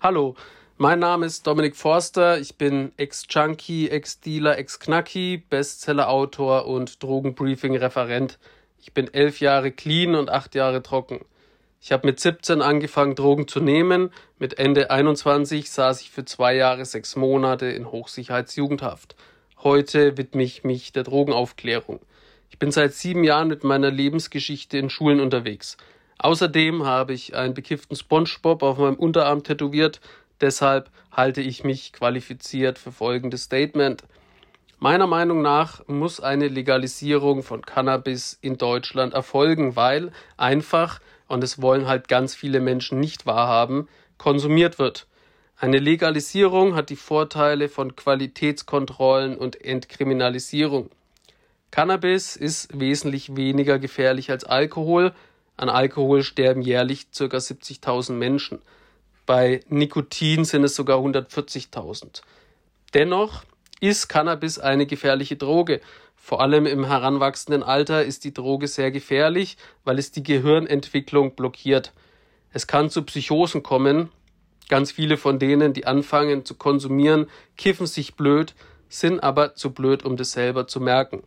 [0.00, 0.36] Hallo,
[0.76, 2.38] mein Name ist Dominik Forster.
[2.38, 8.38] Ich bin Ex-Junkie, Ex-Dealer, Ex-Knacki, Bestseller-Autor und Drogenbriefing-Referent.
[8.80, 11.24] Ich bin elf Jahre clean und acht Jahre trocken.
[11.80, 14.10] Ich habe mit 17 angefangen, Drogen zu nehmen.
[14.38, 19.16] Mit Ende 21 saß ich für zwei Jahre, sechs Monate in Hochsicherheitsjugendhaft.
[19.64, 21.98] Heute widme ich mich der Drogenaufklärung.
[22.50, 25.76] Ich bin seit sieben Jahren mit meiner Lebensgeschichte in Schulen unterwegs.
[26.18, 30.00] Außerdem habe ich einen bekifften SpongeBob auf meinem Unterarm tätowiert.
[30.40, 34.04] Deshalb halte ich mich qualifiziert für folgendes Statement.
[34.80, 41.60] Meiner Meinung nach muss eine Legalisierung von Cannabis in Deutschland erfolgen, weil einfach, und es
[41.60, 45.06] wollen halt ganz viele Menschen nicht wahrhaben, konsumiert wird.
[45.56, 50.90] Eine Legalisierung hat die Vorteile von Qualitätskontrollen und Entkriminalisierung.
[51.72, 55.12] Cannabis ist wesentlich weniger gefährlich als Alkohol,
[55.58, 57.24] an Alkohol sterben jährlich ca.
[57.24, 58.60] 70.000 Menschen.
[59.26, 62.22] Bei Nikotin sind es sogar 140.000.
[62.94, 63.42] Dennoch
[63.80, 65.80] ist Cannabis eine gefährliche Droge.
[66.16, 71.92] Vor allem im heranwachsenden Alter ist die Droge sehr gefährlich, weil es die Gehirnentwicklung blockiert.
[72.52, 74.10] Es kann zu Psychosen kommen.
[74.68, 78.54] Ganz viele von denen, die anfangen zu konsumieren, kiffen sich blöd,
[78.88, 81.22] sind aber zu blöd, um das selber zu merken.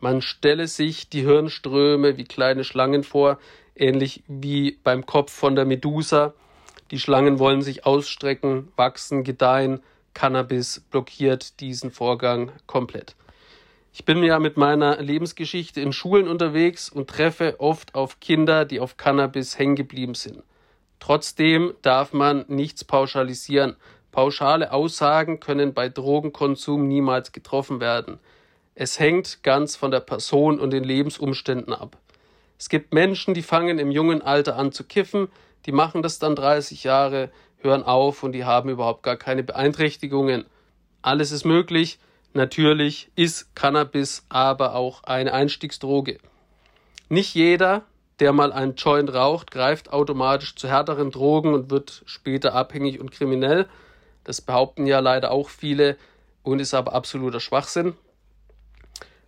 [0.00, 3.38] Man stelle sich die Hirnströme wie kleine Schlangen vor,
[3.74, 6.34] ähnlich wie beim Kopf von der Medusa.
[6.90, 9.82] Die Schlangen wollen sich ausstrecken, wachsen, gedeihen.
[10.14, 13.16] Cannabis blockiert diesen Vorgang komplett.
[13.92, 18.80] Ich bin ja mit meiner Lebensgeschichte in Schulen unterwegs und treffe oft auf Kinder, die
[18.80, 20.42] auf Cannabis hängen geblieben sind.
[20.98, 23.76] Trotzdem darf man nichts pauschalisieren.
[24.12, 28.18] Pauschale Aussagen können bei Drogenkonsum niemals getroffen werden.
[28.78, 31.96] Es hängt ganz von der Person und den Lebensumständen ab.
[32.58, 35.28] Es gibt Menschen, die fangen im jungen Alter an zu kiffen,
[35.64, 37.30] die machen das dann 30 Jahre,
[37.62, 40.44] hören auf und die haben überhaupt gar keine Beeinträchtigungen.
[41.00, 41.98] Alles ist möglich.
[42.34, 46.18] Natürlich ist Cannabis aber auch eine Einstiegsdroge.
[47.08, 47.82] Nicht jeder,
[48.20, 53.10] der mal einen Joint raucht, greift automatisch zu härteren Drogen und wird später abhängig und
[53.10, 53.68] kriminell.
[54.22, 55.96] Das behaupten ja leider auch viele
[56.42, 57.94] und ist aber absoluter Schwachsinn.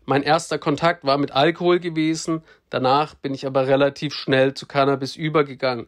[0.08, 5.16] Mein erster Kontakt war mit Alkohol gewesen, danach bin ich aber relativ schnell zu Cannabis
[5.16, 5.86] übergegangen.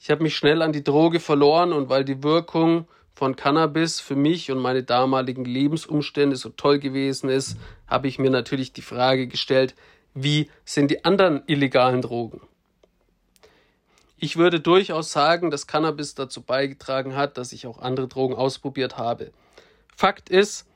[0.00, 4.16] Ich habe mich schnell an die Droge verloren und weil die Wirkung von Cannabis für
[4.16, 7.56] mich und meine damaligen Lebensumstände so toll gewesen ist,
[7.86, 9.76] habe ich mir natürlich die Frage gestellt,
[10.14, 12.40] wie sind die anderen illegalen Drogen?
[14.16, 18.98] Ich würde durchaus sagen, dass Cannabis dazu beigetragen hat, dass ich auch andere Drogen ausprobiert
[18.98, 19.30] habe.
[19.94, 20.66] Fakt ist,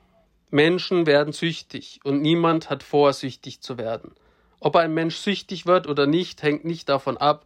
[0.51, 4.13] Menschen werden süchtig und niemand hat vor, süchtig zu werden.
[4.59, 7.45] Ob ein Mensch süchtig wird oder nicht, hängt nicht davon ab,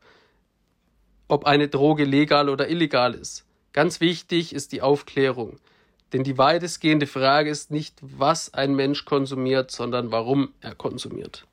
[1.28, 3.46] ob eine Droge legal oder illegal ist.
[3.72, 5.60] Ganz wichtig ist die Aufklärung.
[6.14, 11.48] Denn die weitestgehende Frage ist nicht, was ein Mensch konsumiert, sondern warum er konsumiert.